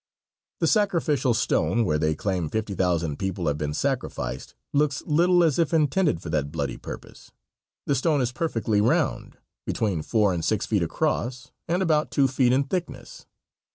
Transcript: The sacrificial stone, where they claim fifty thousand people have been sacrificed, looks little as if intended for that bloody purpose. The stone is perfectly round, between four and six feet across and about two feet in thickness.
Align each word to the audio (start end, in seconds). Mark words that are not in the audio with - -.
The 0.61 0.65
sacrificial 0.65 1.35
stone, 1.35 1.85
where 1.85 1.99
they 1.99 2.15
claim 2.15 2.49
fifty 2.49 2.73
thousand 2.73 3.19
people 3.19 3.45
have 3.45 3.59
been 3.59 3.75
sacrificed, 3.75 4.55
looks 4.73 5.03
little 5.05 5.43
as 5.43 5.59
if 5.59 5.75
intended 5.75 6.23
for 6.23 6.31
that 6.31 6.51
bloody 6.51 6.77
purpose. 6.77 7.31
The 7.85 7.93
stone 7.93 8.19
is 8.19 8.31
perfectly 8.31 8.81
round, 8.81 9.37
between 9.63 10.01
four 10.01 10.33
and 10.33 10.43
six 10.43 10.65
feet 10.65 10.81
across 10.81 11.51
and 11.67 11.83
about 11.83 12.09
two 12.09 12.27
feet 12.27 12.51
in 12.51 12.63
thickness. 12.63 13.27